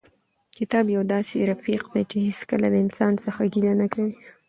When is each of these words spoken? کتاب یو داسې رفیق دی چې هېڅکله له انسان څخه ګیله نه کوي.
کتاب 0.57 0.85
یو 0.95 1.03
داسې 1.13 1.35
رفیق 1.51 1.83
دی 1.93 2.03
چې 2.09 2.17
هېڅکله 2.27 2.67
له 2.73 2.77
انسان 2.85 3.13
څخه 3.25 3.41
ګیله 3.53 3.73
نه 3.81 3.87
کوي. 3.93 4.13